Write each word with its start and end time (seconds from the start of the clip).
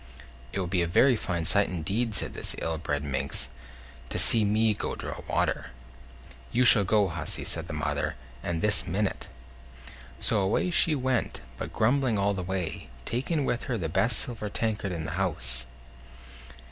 "It 0.51 0.59
would 0.59 0.71
be 0.71 0.81
a 0.81 0.87
very 0.87 1.15
fine 1.15 1.45
sight 1.45 1.67
indeed," 1.69 2.15
said 2.15 2.33
this 2.33 2.55
ill 2.57 2.79
bred 2.79 3.03
minx, 3.03 3.49
"to 4.09 4.17
see 4.17 4.43
me 4.43 4.73
go 4.73 4.95
draw 4.95 5.21
water." 5.27 5.67
"You 6.51 6.65
shall 6.65 6.83
go, 6.85 7.07
hussy!" 7.09 7.45
said 7.45 7.67
the 7.67 7.73
mother; 7.73 8.15
"and 8.41 8.63
this 8.63 8.87
minute." 8.87 9.27
So 10.19 10.39
away 10.39 10.71
she 10.71 10.95
went, 10.95 11.41
but 11.59 11.71
grumbling 11.71 12.17
all 12.17 12.33
the 12.33 12.41
way, 12.41 12.89
taking 13.05 13.45
with 13.45 13.65
her 13.65 13.77
the 13.77 13.89
best 13.89 14.17
silver 14.17 14.49
tankard 14.49 14.91
in 14.91 15.05
the 15.05 15.11
house. 15.21 15.67